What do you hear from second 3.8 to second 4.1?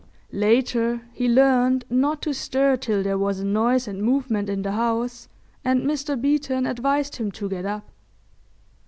and